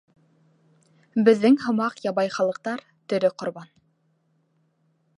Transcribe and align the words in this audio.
Беҙҙең 1.27 1.59
һымаҡ 1.65 2.01
ябай 2.07 2.33
халыҡтар— 2.39 2.85
тере 3.13 3.33
ҡорбан. 3.43 3.73